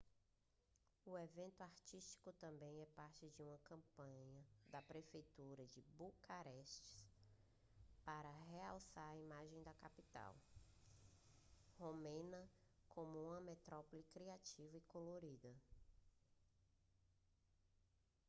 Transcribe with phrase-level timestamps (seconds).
[1.05, 7.07] o evento artístico também é parte de uma campanha da prefeitura de bucareste
[8.03, 10.35] para relançar a imagem da capital
[11.77, 12.49] romena
[12.89, 15.55] como uma metrópole criativa e colorida